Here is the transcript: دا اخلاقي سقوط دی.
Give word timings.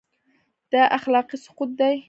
دا 0.71 0.81
اخلاقي 0.97 1.37
سقوط 1.45 1.69
دی. 1.79 1.95